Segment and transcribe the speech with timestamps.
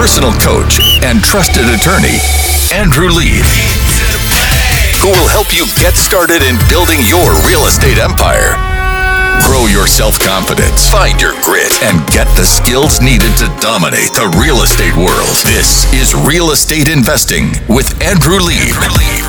[0.00, 2.16] personal coach and trusted attorney,
[2.72, 3.44] Andrew Lieb,
[4.96, 8.56] who will help you get started in building your real estate empire.
[9.44, 14.32] Grow your self confidence, find your grit, and get the skills needed to dominate the
[14.40, 15.36] real estate world.
[15.44, 19.19] This is Real Estate Investing with Andrew Lieb.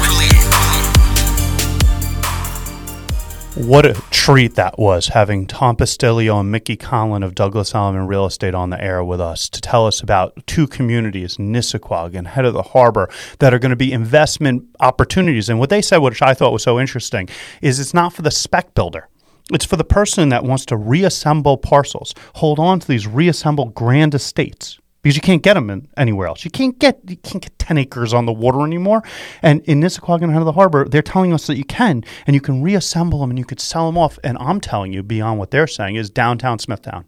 [3.62, 8.26] What a treat that was having Tom Postilio and Mickey Conlon of Douglas Elliman Real
[8.26, 12.46] Estate on the air with us to tell us about two communities, Nissequogue and Head
[12.46, 13.08] of the Harbor,
[13.38, 15.48] that are going to be investment opportunities.
[15.48, 17.30] And what they said, which I thought was so interesting,
[17.62, 19.08] is it's not for the spec builder.
[19.52, 24.16] It's for the person that wants to reassemble parcels, hold on to these reassembled grand
[24.16, 26.46] estates because you can't get them in, anywhere else.
[26.46, 29.04] You can't get you can't get ten acres on the water anymore.
[29.42, 32.62] And in Nissequogue and the Harbor, they're telling us that you can, and you can
[32.62, 34.20] reassemble them and you could sell them off.
[34.24, 37.06] And I'm telling you, beyond what they're saying, is downtown Smithtown.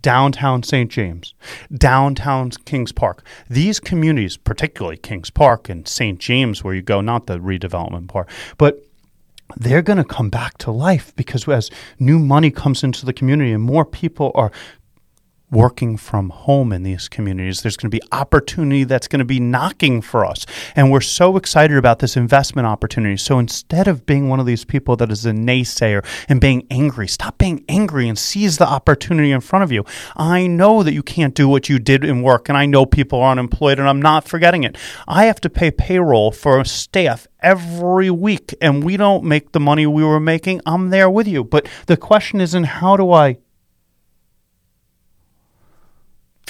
[0.00, 0.90] Downtown St.
[0.90, 1.32] James,
[1.72, 3.24] downtown Kings Park.
[3.48, 6.18] These communities, particularly Kings Park and St.
[6.18, 8.28] James, where you go, not the redevelopment part,
[8.58, 8.84] but
[9.56, 13.52] they're going to come back to life because as new money comes into the community
[13.52, 14.50] and more people are
[15.52, 17.62] working from home in these communities.
[17.62, 20.46] There's going to be opportunity that's going to be knocking for us.
[20.74, 23.18] And we're so excited about this investment opportunity.
[23.18, 27.06] So instead of being one of these people that is a naysayer and being angry,
[27.06, 29.84] stop being angry and seize the opportunity in front of you.
[30.16, 33.20] I know that you can't do what you did in work, and I know people
[33.20, 34.78] are unemployed, and I'm not forgetting it.
[35.06, 39.86] I have to pay payroll for staff every week, and we don't make the money
[39.86, 40.62] we were making.
[40.64, 41.44] I'm there with you.
[41.44, 43.36] But the question isn't how do I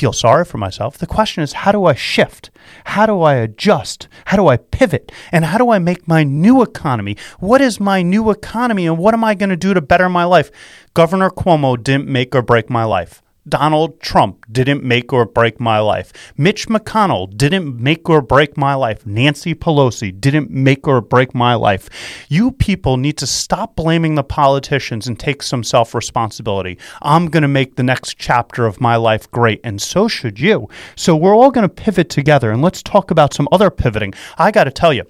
[0.02, 0.98] feel sorry for myself.
[0.98, 2.50] The question is, how do I shift?
[2.86, 4.08] How do I adjust?
[4.24, 5.12] How do I pivot?
[5.30, 7.16] And how do I make my new economy?
[7.38, 10.24] What is my new economy and what am I going to do to better my
[10.24, 10.50] life?
[10.92, 13.22] Governor Cuomo didn't make or break my life.
[13.48, 16.12] Donald Trump didn't make or break my life.
[16.36, 19.04] Mitch McConnell didn't make or break my life.
[19.04, 21.88] Nancy Pelosi didn't make or break my life.
[22.28, 26.78] You people need to stop blaming the politicians and take some self responsibility.
[27.02, 30.68] I'm going to make the next chapter of my life great, and so should you.
[30.94, 34.14] So we're all going to pivot together, and let's talk about some other pivoting.
[34.38, 35.04] I got to tell you,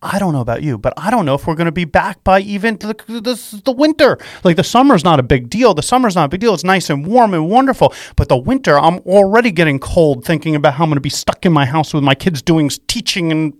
[0.00, 2.22] I don't know about you, but I don't know if we're going to be back
[2.22, 4.16] by even the, the, the winter.
[4.44, 5.74] Like the summer's not a big deal.
[5.74, 6.54] The summer's not a big deal.
[6.54, 7.92] It's nice and warm and wonderful.
[8.14, 11.44] But the winter, I'm already getting cold thinking about how I'm going to be stuck
[11.44, 13.54] in my house with my kids doing teaching and.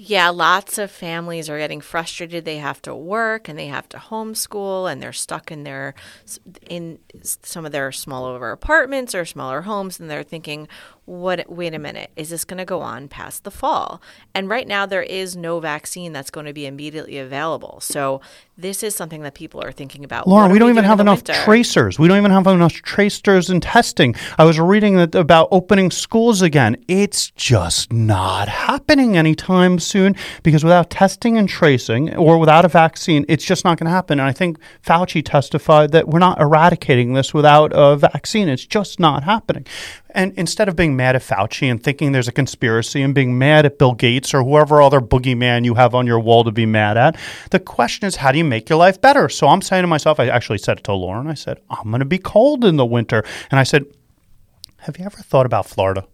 [0.00, 2.44] Yeah, lots of families are getting frustrated.
[2.44, 5.94] They have to work and they have to homeschool and they're stuck in their
[6.70, 10.68] in some of their smaller apartments or smaller homes and they're thinking,
[11.08, 14.02] what wait a minute is this going to go on past the fall?
[14.34, 17.78] And right now there is no vaccine that's going to be immediately available.
[17.80, 18.20] So
[18.58, 20.28] this is something that people are thinking about.
[20.28, 21.32] Lauren we don't even have enough winter?
[21.44, 21.98] tracers.
[21.98, 24.14] We don't even have enough tracers and testing.
[24.36, 26.76] I was reading that about opening schools again.
[26.88, 33.24] It's just not happening anytime soon because without testing and tracing or without a vaccine
[33.28, 34.20] it's just not going to happen.
[34.20, 38.48] And i think fauci testified that we're not eradicating this without a vaccine.
[38.48, 39.64] It's just not happening.
[40.10, 43.64] And instead of being mad at Fauci and thinking there's a conspiracy and being mad
[43.64, 46.98] at Bill Gates or whoever other boogeyman you have on your wall to be mad
[46.98, 47.16] at,
[47.50, 49.30] the question is how do you make your life better?
[49.30, 52.00] So I'm saying to myself, I actually said it to Lauren, I said, I'm going
[52.00, 53.24] to be cold in the winter.
[53.50, 53.86] And I said,
[54.78, 56.06] Have you ever thought about Florida?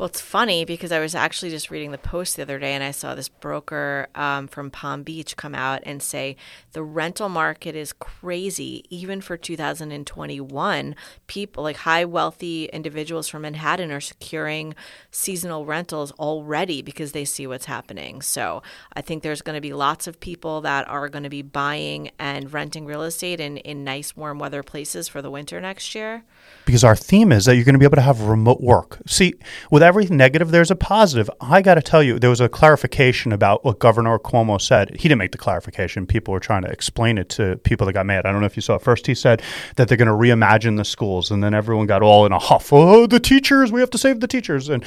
[0.00, 2.82] Well, it's funny because I was actually just reading the post the other day and
[2.82, 6.36] I saw this broker um, from Palm Beach come out and say
[6.72, 8.86] the rental market is crazy.
[8.88, 10.96] Even for 2021,
[11.26, 14.74] people like high wealthy individuals from Manhattan are securing
[15.10, 18.22] seasonal rentals already because they see what's happening.
[18.22, 18.62] So
[18.94, 22.10] I think there's going to be lots of people that are going to be buying
[22.18, 26.24] and renting real estate in, in nice warm weather places for the winter next year.
[26.66, 28.98] Because our theme is that you're going to be able to have remote work.
[29.06, 29.34] See,
[29.70, 31.28] with every negative, there's a positive.
[31.40, 34.90] I got to tell you, there was a clarification about what Governor Cuomo said.
[34.90, 36.06] He didn't make the clarification.
[36.06, 38.24] People were trying to explain it to people that got mad.
[38.24, 38.82] I don't know if you saw it.
[38.82, 39.42] First, he said
[39.76, 42.72] that they're going to reimagine the schools, and then everyone got all in a huff.
[42.72, 43.72] Oh, the teachers!
[43.72, 44.68] We have to save the teachers.
[44.68, 44.84] And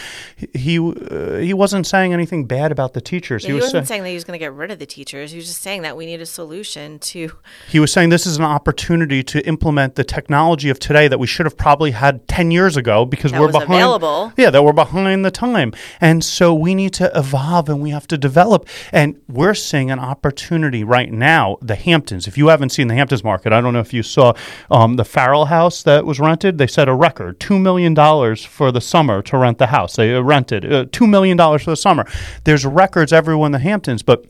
[0.53, 3.43] he uh, he wasn't saying anything bad about the teachers.
[3.43, 4.85] Yeah, he, he, was wasn't saying that he was going to get rid of the
[4.85, 5.31] teachers.
[5.31, 7.31] He was just saying that we need a solution to.
[7.67, 11.27] He was saying this is an opportunity to implement the technology of today that we
[11.27, 13.73] should have probably had ten years ago because that we're behind.
[13.73, 14.33] Available.
[14.37, 15.73] Yeah, that we're behind behind the time.
[16.01, 18.67] And so we need to evolve and we have to develop.
[18.91, 22.27] And we're seeing an opportunity right now, the Hamptons.
[22.27, 24.33] If you haven't seen the Hamptons market, I don't know if you saw
[24.69, 26.57] um, the Farrell house that was rented.
[26.57, 27.95] They set a record $2 million
[28.35, 29.95] for the summer to rent the house.
[29.95, 32.07] They rented uh, $2 million for the summer.
[32.43, 34.25] There's records everywhere in the Hamptons, but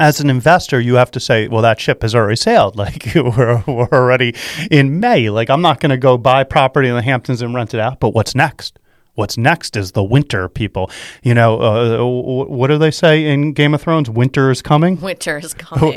[0.00, 2.76] as an investor, you have to say, well, that ship has already sailed.
[2.80, 4.34] Like we're, we're already
[4.70, 5.28] in May.
[5.28, 8.00] Like I'm not going to go buy property in the Hamptons and rent it out.
[8.00, 8.78] But what's next?
[9.16, 10.90] What's next is the winter, people.
[11.22, 14.08] You know, uh, what do they say in Game of Thrones?
[14.08, 14.98] Winter is coming.
[14.98, 15.92] Winter is coming.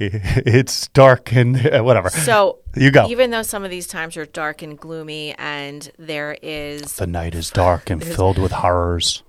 [0.00, 2.10] it's dark and uh, whatever.
[2.10, 3.06] So you go.
[3.08, 7.36] Even though some of these times are dark and gloomy, and there is the night
[7.36, 9.22] is dark and filled with horrors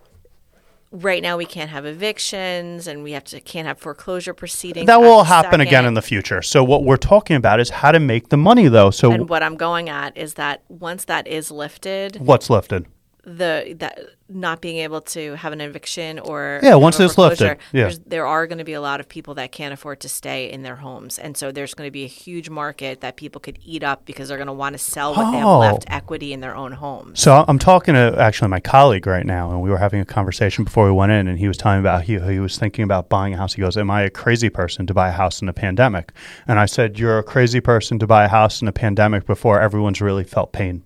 [0.91, 4.87] right now we can't have evictions and we have to can't have foreclosure proceedings.
[4.87, 5.67] That will happen second.
[5.67, 6.41] again in the future.
[6.41, 8.89] So what we're talking about is how to make the money though.
[8.89, 12.87] So And what I'm going at is that once that is lifted What's lifted?
[13.37, 17.57] The that not being able to have an eviction or yeah once it's lifted.
[17.71, 17.91] yeah.
[18.05, 20.63] there are going to be a lot of people that can't afford to stay in
[20.63, 21.19] their homes.
[21.19, 24.29] And so there's going to be a huge market that people could eat up because
[24.29, 25.31] they're going to want to sell what oh.
[25.31, 25.59] they have oh.
[25.59, 27.19] left equity in their own homes.
[27.19, 30.63] So i'm talking to actually my colleague right now and we were having a conversation
[30.63, 33.09] before we went in and he was telling me about he, he was thinking about
[33.09, 33.53] buying a house.
[33.53, 36.11] He goes am i a crazy person to buy a house in a pandemic?
[36.47, 39.59] And i said you're a crazy person to buy a house in a pandemic before
[39.59, 40.83] everyone's really felt pain.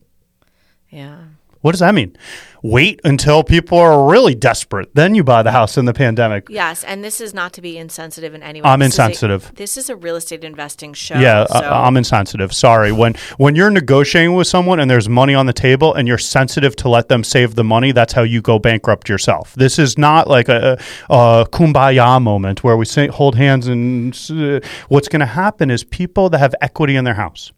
[0.90, 1.18] Yeah
[1.64, 2.14] what does that mean?
[2.62, 4.94] Wait until people are really desperate.
[4.96, 6.48] Then you buy the house in the pandemic.
[6.50, 8.70] Yes, and this is not to be insensitive in any way.
[8.70, 9.44] I'm this insensitive.
[9.44, 11.18] Is a, this is a real estate investing show.
[11.18, 11.60] Yeah, so.
[11.60, 12.54] I, I'm insensitive.
[12.54, 12.92] Sorry.
[12.92, 16.76] When when you're negotiating with someone and there's money on the table and you're sensitive
[16.78, 19.54] to let them save the money, that's how you go bankrupt yourself.
[19.56, 20.78] This is not like a,
[21.10, 24.60] a kumbaya moment where we say, hold hands and uh,
[24.90, 27.54] what's going to happen is people that have equity in their house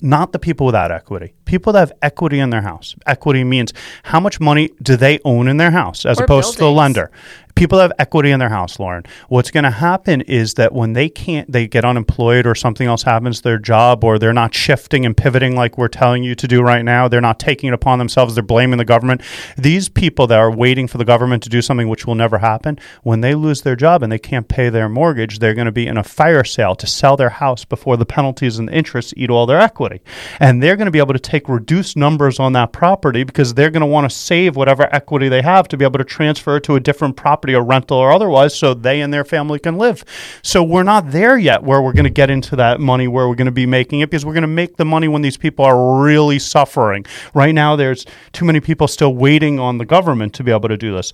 [0.00, 1.34] not the people without equity.
[1.44, 2.94] People that have equity in their house.
[3.06, 3.72] Equity means
[4.04, 6.56] how much money do they own in their house as or opposed buildings.
[6.56, 7.10] to the lender
[7.56, 9.02] people have equity in their house, Lauren.
[9.28, 13.02] What's going to happen is that when they can't, they get unemployed or something else
[13.02, 16.46] happens to their job or they're not shifting and pivoting like we're telling you to
[16.46, 17.08] do right now.
[17.08, 18.34] They're not taking it upon themselves.
[18.34, 19.22] They're blaming the government.
[19.56, 22.78] These people that are waiting for the government to do something which will never happen,
[23.02, 25.86] when they lose their job and they can't pay their mortgage, they're going to be
[25.86, 29.30] in a fire sale to sell their house before the penalties and the interest eat
[29.30, 30.02] all their equity.
[30.38, 33.70] And they're going to be able to take reduced numbers on that property because they're
[33.70, 36.74] going to want to save whatever equity they have to be able to transfer to
[36.74, 40.04] a different property property or rental or otherwise so they and their family can live.
[40.42, 43.36] So we're not there yet where we're going to get into that money where we're
[43.36, 45.64] going to be making it because we're going to make the money when these people
[45.64, 47.04] are really suffering.
[47.34, 50.76] Right now, there's too many people still waiting on the government to be able to
[50.76, 51.12] do this.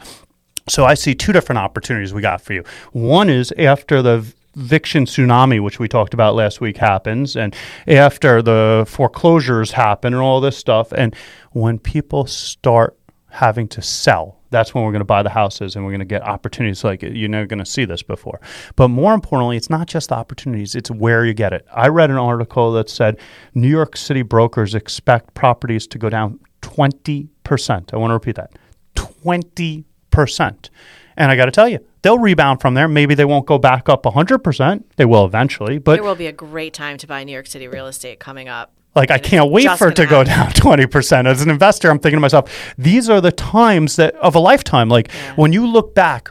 [0.68, 2.64] So I see two different opportunities we got for you.
[2.92, 4.24] One is after the
[4.56, 7.54] eviction tsunami, which we talked about last week, happens, and
[7.88, 11.16] after the foreclosures happen and all this stuff, and
[11.50, 12.96] when people start
[13.30, 16.04] having to sell that's when we're going to buy the houses and we're going to
[16.04, 18.40] get opportunities like you're never going to see this before.
[18.76, 21.66] But more importantly, it's not just the opportunities, it's where you get it.
[21.72, 23.18] I read an article that said
[23.54, 27.92] New York City brokers expect properties to go down 20%.
[27.92, 28.52] I want to repeat that
[28.94, 30.70] 20%.
[31.16, 32.88] And I got to tell you, they'll rebound from there.
[32.88, 34.84] Maybe they won't go back up 100%.
[34.96, 37.68] They will eventually, but it will be a great time to buy New York City
[37.68, 38.72] real estate coming up.
[38.94, 40.18] Like I can't wait for it to happen.
[40.18, 41.26] go down 20%.
[41.26, 44.88] As an investor, I'm thinking to myself, these are the times that of a lifetime.
[44.88, 45.34] Like yeah.
[45.36, 46.30] when you look back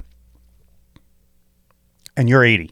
[2.16, 2.72] and you're 80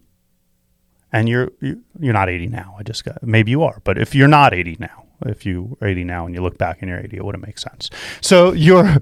[1.12, 2.76] and you're you're not 80 now.
[2.78, 5.88] I just got maybe you are, but if you're not 80 now, if you are
[5.88, 7.90] 80 now and you look back and you're 80, it wouldn't make sense.
[8.22, 8.98] So you're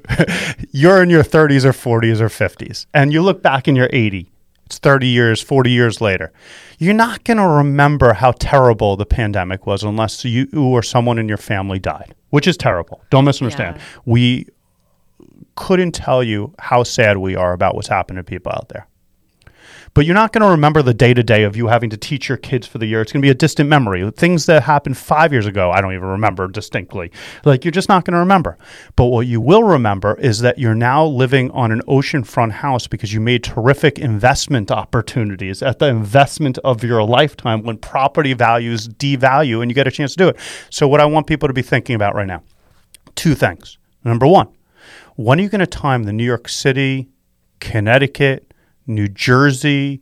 [0.72, 4.31] you're in your 30s or 40s or 50s and you look back and you're 80
[4.68, 6.34] it's 30 years, 40 years later.
[6.78, 11.30] You're not going to remember how terrible the pandemic was unless you or someone in
[11.30, 13.01] your family died, which is terrible.
[13.10, 13.77] Don't misunderstand.
[13.77, 13.84] Yeah.
[14.03, 14.48] We
[15.56, 18.86] couldn't tell you how sad we are about what's happened to people out there
[19.94, 22.29] but you're not going to remember the day to day of you having to teach
[22.29, 23.01] your kids for the year.
[23.01, 24.10] It's going to be a distant memory.
[24.12, 27.12] Things that happened five years ago, I don't even remember distinctly.
[27.46, 28.58] Like you're just not going to remember.
[28.96, 33.13] But what you will remember is that you're now living on an oceanfront house because
[33.13, 39.62] you made terrific investment opportunities at the investment of your lifetime when property values devalue
[39.62, 40.38] and you get a chance to do it.
[40.70, 42.44] So, what I want people to be thinking about right now
[43.17, 43.77] two things.
[44.06, 44.48] Number one,
[45.17, 47.10] when are you going to time the New York City,
[47.60, 48.47] Connecticut,
[48.88, 50.01] New Jersey,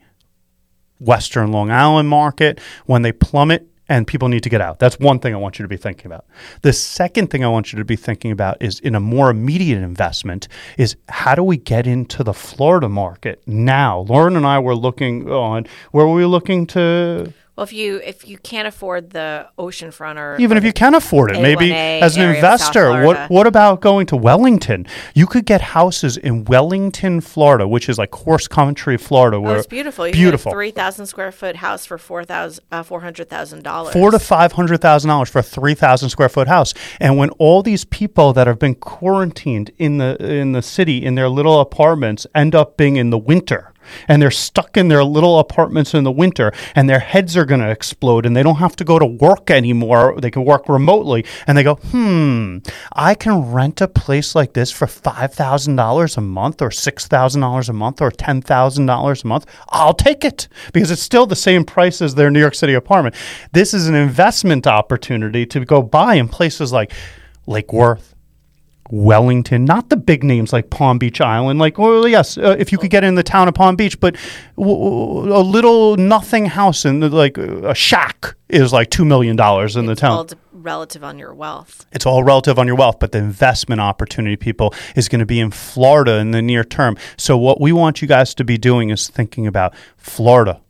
[1.00, 4.80] Western Long Island market, when they plummet and people need to get out.
[4.80, 6.26] That's one thing I want you to be thinking about.
[6.62, 9.82] The second thing I want you to be thinking about is in a more immediate
[9.82, 14.00] investment is how do we get into the Florida market now?
[14.00, 18.28] Lauren and I were looking on where were we looking to well, if you if
[18.28, 22.36] you can't afford the oceanfront or even if you can afford it, maybe as an
[22.36, 24.86] investor, what what about going to Wellington?
[25.14, 29.40] You could get houses in Wellington, Florida, which is like horse country, Florida.
[29.40, 30.06] Where oh, it's beautiful.
[30.06, 33.94] You beautiful, three thousand square foot house for four thousand uh, four hundred thousand dollars.
[33.94, 36.74] Four to five hundred thousand dollars for a three thousand square foot house.
[37.00, 41.16] And when all these people that have been quarantined in the in the city in
[41.16, 43.72] their little apartments end up being in the winter
[44.08, 47.62] and they're stuck in their little apartments in the winter and their heads are going
[47.62, 50.16] to explode and they don't have to go to work anymore.
[50.20, 52.60] They can work remotely and they go, hmm,
[52.94, 58.02] I can rent a place like this for $5,000 a month or $6,000 a month
[58.02, 59.46] or $10,000 a month.
[59.70, 63.16] I'll take it because it's still the same price as their New York City apartment.
[63.52, 66.92] This is an investment opportunity to go buy in places like
[67.48, 68.15] Lake Worth,
[68.92, 71.60] Wellington, not the big names like Palm Beach Island.
[71.60, 74.16] Like, well, yes, uh, if you could get in the town of Palm Beach, but
[74.58, 79.36] w- w- a little nothing house in the, like a shack is like two million
[79.36, 80.12] dollars in the It's town.
[80.12, 81.86] all relative on your wealth.
[81.92, 85.40] It's all relative on your wealth, but the investment opportunity, people, is going to be
[85.40, 86.96] in Florida in the near term.
[87.18, 90.62] So, what we want you guys to be doing is thinking about Florida.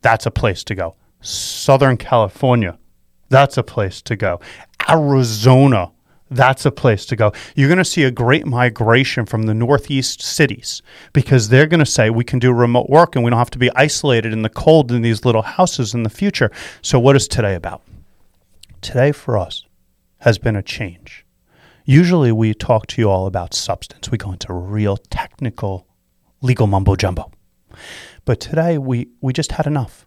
[0.00, 0.96] That's a place to go.
[1.20, 2.78] Southern California.
[3.28, 4.40] That's a place to go.
[4.90, 5.92] Arizona.
[6.34, 7.32] That's a place to go.
[7.54, 10.80] You're going to see a great migration from the Northeast cities
[11.12, 13.58] because they're going to say we can do remote work and we don't have to
[13.58, 16.50] be isolated in the cold in these little houses in the future.
[16.80, 17.82] So, what is today about?
[18.80, 19.66] Today for us
[20.18, 21.26] has been a change.
[21.84, 24.10] Usually we talk to you all about substance.
[24.10, 25.86] We go into real technical
[26.40, 27.30] legal mumbo jumbo.
[28.24, 30.06] But today we, we just had enough.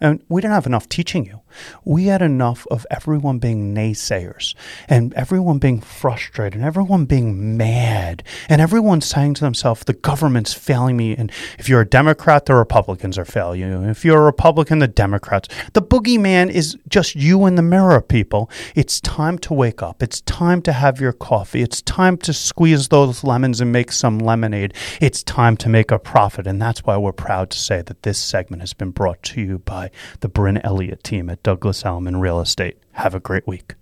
[0.00, 1.40] And we didn't have enough teaching you.
[1.84, 4.54] We had enough of everyone being naysayers
[4.88, 10.52] and everyone being frustrated and everyone being mad and everyone saying to themselves, the government's
[10.52, 11.16] failing me.
[11.16, 13.82] And if you're a Democrat, the Republicans are failing you.
[13.84, 15.48] If you're a Republican, the Democrats.
[15.72, 18.50] The boogeyman is just you in the mirror, people.
[18.74, 20.02] It's time to wake up.
[20.02, 21.62] It's time to have your coffee.
[21.62, 24.74] It's time to squeeze those lemons and make some lemonade.
[25.00, 26.46] It's time to make a profit.
[26.46, 29.58] And that's why we're proud to say that this segment has been brought to you
[29.58, 32.76] by the Bryn Elliott team at Douglas Elliman Real Estate.
[32.94, 33.76] Have a great week.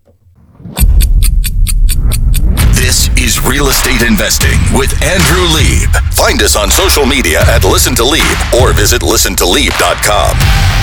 [2.75, 5.89] This is Real Estate Investing with Andrew Lieb.
[6.13, 10.74] Find us on social media at Listen to Lieb or visit listentolieb.com.